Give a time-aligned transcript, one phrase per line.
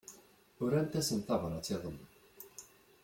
[0.63, 2.07] Urant-asen tabrat iḍelli.